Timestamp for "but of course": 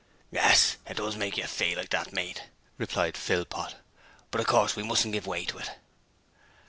4.31-4.75